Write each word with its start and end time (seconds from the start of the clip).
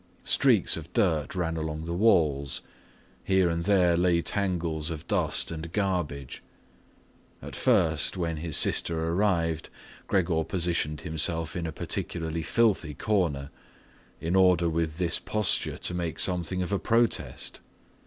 Streaks 0.23 0.77
of 0.77 0.91
dirt 0.93 1.35
ran 1.35 1.57
along 1.57 1.85
the 1.85 1.93
walls; 1.93 2.63
here 3.23 3.51
and 3.51 3.65
there 3.65 3.95
lay 3.95 4.19
tangles 4.23 4.89
of 4.89 5.05
dust 5.05 5.51
and 5.51 5.71
garbage. 5.73 6.41
At 7.39 7.55
first, 7.55 8.17
when 8.17 8.37
his 8.37 8.57
sister 8.57 9.09
arrived, 9.13 9.69
Gregor 10.07 10.43
positioned 10.43 11.01
himself 11.01 11.55
in 11.55 11.67
a 11.67 11.71
particularly 11.71 12.41
filthy 12.41 12.95
corner 12.95 13.51
in 14.19 14.35
order 14.35 14.67
with 14.71 14.97
this 14.97 15.19
posture 15.19 15.77
to 15.77 15.93
make 15.93 16.17
something 16.17 16.63
of 16.63 16.71
a 16.71 16.79
protest. 16.79 17.59